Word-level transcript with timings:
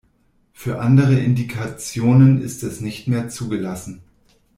Für 0.51 0.79
andere 0.79 1.13
Indikationen 1.19 2.41
ist 2.41 2.63
es 2.63 2.81
nicht 2.81 3.07
mehr 3.07 3.29
zugelassen. 3.29 4.01